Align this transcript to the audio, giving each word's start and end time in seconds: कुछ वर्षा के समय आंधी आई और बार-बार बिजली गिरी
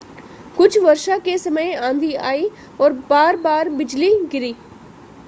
कुछ 0.57 0.77
वर्षा 0.79 1.17
के 1.17 1.37
समय 1.37 1.73
आंधी 1.79 2.13
आई 2.29 2.49
और 2.81 2.93
बार-बार 3.09 3.69
बिजली 3.69 4.11
गिरी 4.31 4.53